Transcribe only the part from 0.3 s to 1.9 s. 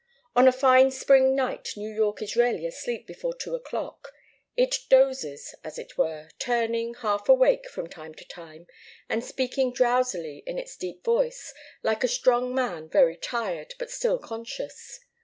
On a fine spring night